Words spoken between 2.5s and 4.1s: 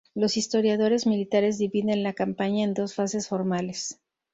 en dos fases formales.